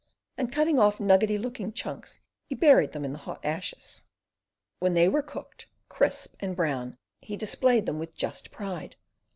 [0.35, 4.05] and cutting off nuggety looking chunks, he buried them in the hot ashes.
[4.79, 8.95] When they were cooked, crisp and brown, he displayed them with just pride.